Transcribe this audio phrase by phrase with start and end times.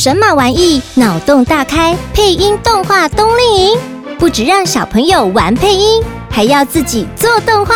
[0.00, 3.78] 神马玩意脑洞大开配音动画冬令营，
[4.18, 7.74] 不止让小朋友玩配音，还要自己做动画。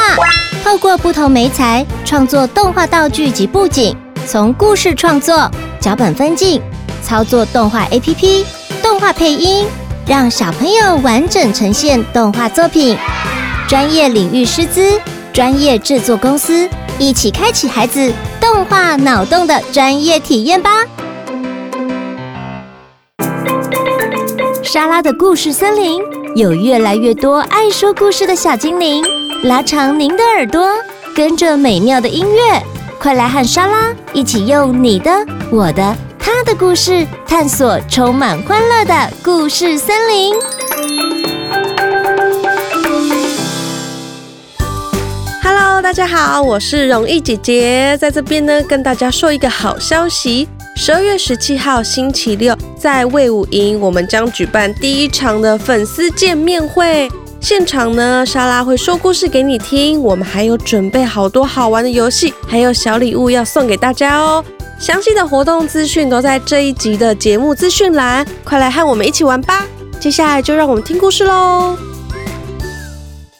[0.65, 3.95] 透过不同媒材创作动画道具及布景，
[4.27, 6.63] 从故事创作、脚本分镜、
[7.03, 8.43] 操作动画 APP、
[8.83, 9.67] 动画配音，
[10.07, 12.97] 让小朋友完整呈现动画作品。
[13.69, 14.99] 专业领域师资、
[15.31, 16.67] 专业制作公司，
[16.99, 18.11] 一起开启孩子
[18.41, 20.71] 动画脑洞的专业体验吧！
[24.75, 26.03] 莎拉的故事森林
[26.35, 29.05] 有越来越多爱说故事的小精灵，
[29.45, 30.67] 拉长您的耳朵，
[31.15, 32.61] 跟着美妙的音乐，
[32.99, 35.13] 快来和莎拉一起用你的、
[35.49, 40.35] 我的、他的故事，探索充满欢乐的故事森林。
[45.83, 50.49] 大家好，我是容易姐姐，在这边呢跟大家说一个好消息。
[50.77, 57.09] 十二月十七号星期六，在魏武营，我们将举办第一场的粉丝见面会。
[57.41, 64.45] 现场呢，莎拉会说故事给你听，我们还有准备好多好玩的游戏，还有小礼物要送给大家哦。
[64.79, 69.65] 详细的活动资讯都在这一集的节目资讯栏，快来和我们一起玩吧。
[70.01, 71.77] 接下来就让我们听故事喽。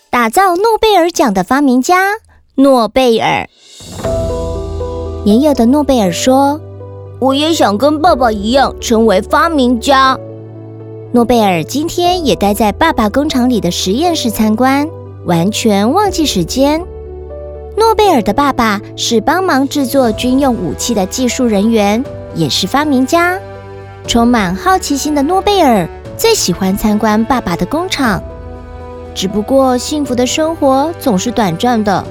[0.09, 2.15] 打造诺贝尔奖的发明家。
[2.55, 3.49] 诺贝尔。
[5.25, 6.61] 年幼的诺贝尔说
[7.19, 10.19] ：“我也想跟爸爸一样成为发明家。”
[11.13, 14.89] 诺贝尔今天也待在爸爸工厂里的实验室参观，
[15.27, 16.85] 完全忘记时间。
[17.77, 22.05] 诺贝尔的爸爸是帮忙制作军用武器的技术人员，
[22.35, 23.39] 也是发明家。
[24.07, 28.23] 充满好奇心的诺贝尔最喜欢参观爸爸的工厂。
[29.15, 32.05] 只不过，幸福的生活总是短暂的。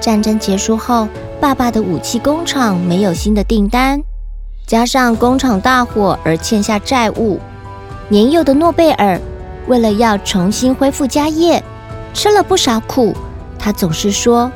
[0.00, 1.06] 战争结束后，
[1.40, 4.02] 爸爸的武器工厂没有新的订单，
[4.66, 7.38] 加上工厂大火而欠下债务。
[8.08, 9.20] 年幼的诺贝尔
[9.66, 11.62] 为了要重新恢复家业，
[12.14, 13.14] 吃了不少苦。
[13.58, 14.50] 他总是说：“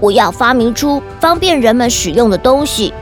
[0.00, 2.92] 我要发明出方便人们使用的东西。”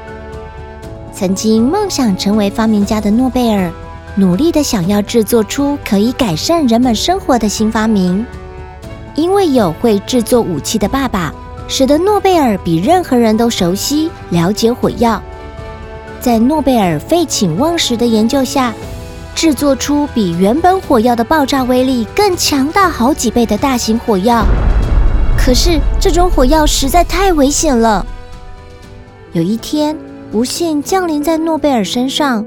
[1.13, 3.71] 曾经梦想成为发明家的诺贝尔，
[4.15, 8.25] 努力的想要制作出可以改善人们生活的新发明。
[9.15, 11.33] 因为有会制作武器的爸爸。
[11.69, 15.23] 使得诺贝尔比任何人都熟悉、了解火药，
[16.23, 18.73] 在诺贝尔废寝忘食的研究下，
[19.35, 24.47] 制作出比原本火药的爆炸威力更强大好几倍的大型火药。
[25.37, 28.07] 可是这种火药实在太危险了。
[29.33, 29.99] 有一天，
[30.31, 32.47] 不幸降临在诺贝尔身上，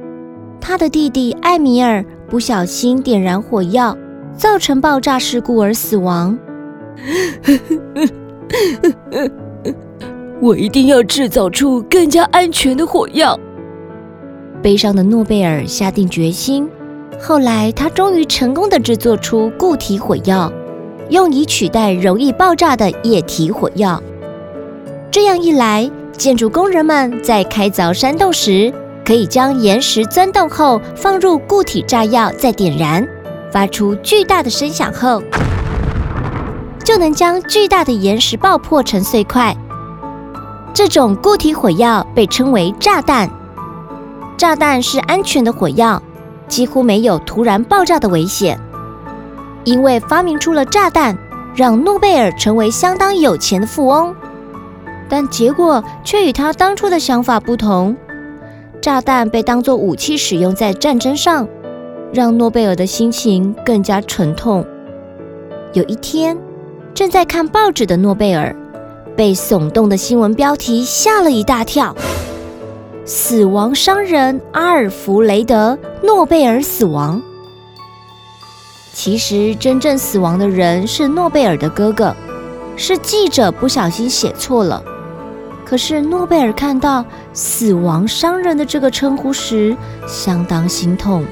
[0.62, 3.97] 他的弟弟艾米尔不小心点燃火药，
[4.38, 6.38] 造成爆炸事故而死亡。
[10.40, 13.38] 我一定要制造出更加安全的火药。
[14.66, 16.68] 悲伤的诺贝尔下定决心。
[17.22, 20.52] 后来，他终于成功地制作出固体火药，
[21.12, 24.02] 用以取代容易爆炸的液体火药。
[25.12, 25.88] 这样一来，
[26.18, 28.74] 建筑工人们在开凿山洞时，
[29.06, 33.08] 可以将岩石钻洞后放入固体炸药，再点燃，
[33.52, 35.22] 发出巨大的声响后。
[36.84, 39.56] 就能将巨大的岩石爆破成碎块。
[40.74, 43.30] 这种固体火药被称为炸弹。
[44.38, 46.01] 炸弹是安全的火药，
[46.47, 48.59] 几乎没有突然爆炸的危险。
[49.63, 51.18] 因为发明出了炸弹，
[51.56, 54.16] 让诺贝尔成为相当有钱的富翁。
[55.07, 57.96] 但结果却与他当初的想法不同。
[58.81, 61.47] 炸弹被当作武器使用在战争上，
[62.13, 64.66] 让诺贝尔的心情更加沉痛。
[65.73, 66.38] 有一天，
[66.94, 68.56] 正在看报纸的诺贝尔，
[69.16, 71.96] 被耸动的新闻标题吓了一大跳
[73.05, 77.21] ：“死亡商人阿尔弗雷德·诺贝尔死亡。”
[78.91, 82.16] 其实，真正死亡的人是诺贝尔的哥哥，
[82.75, 84.81] 是记者不小心写错了。
[85.63, 89.77] 可是，诺贝尔看到“死亡商人”的这个称呼时，
[90.08, 91.23] 相当心痛。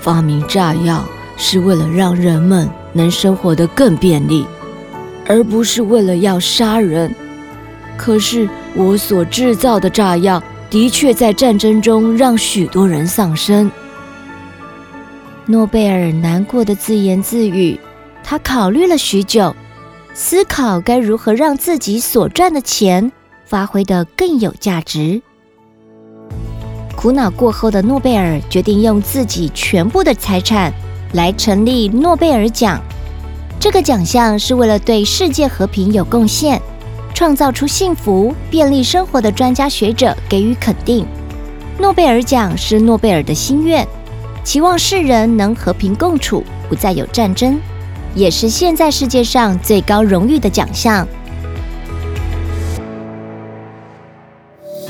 [0.00, 1.04] 发明炸药
[1.36, 4.46] 是为了让人们能生活得更便利。
[5.28, 7.12] 而不是为了要杀人。
[7.96, 10.40] 可是我所制造的炸药
[10.76, 13.70] 的确在战争中让许多人丧生。
[15.46, 17.80] 诺贝尔难过的自言自语，
[18.22, 19.56] 他考虑了许久，
[20.12, 23.10] 思考该如何让自己所赚的钱
[23.46, 25.22] 发挥得更有价值。
[26.94, 30.70] 苦恼过后的诺贝尔决定用自己全部的财产
[31.14, 32.78] 来成立诺贝尔奖。
[33.58, 36.60] 这个奖项是为了对世界和平有贡献、
[37.16, 41.06] 创造出幸福、便利生活的专家学者给予肯定。
[41.78, 43.88] 诺贝尔奖是诺贝尔的心愿，
[44.44, 47.58] 期望世人能和平共处，不再有战争，
[48.14, 51.08] 也是现在世界上最高荣誉的奖项。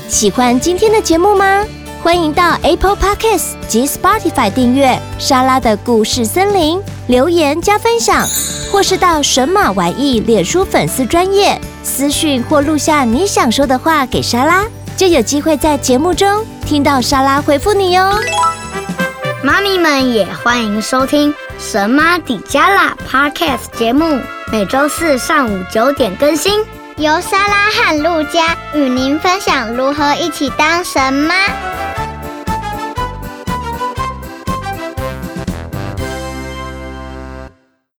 [0.09, 1.63] 喜欢今天的节目吗？
[2.03, 8.25] 欢迎到 Apple Podcasts 及 Spotify 订阅莎拉的故事森林，留言加分享，
[8.71, 14.63] 或是到神马玩意脸书粉丝专页私讯或录下你想说的话给莎拉，
[14.95, 18.09] 就有机会在节目中听到莎拉回复你哟。
[19.43, 24.19] 妈咪们也欢迎收听神妈底加拉 Podcast 节目，
[24.51, 26.63] 每周四上午九点更新。
[26.97, 31.35] 由莎拉和路加与您分享如何一起当神妈。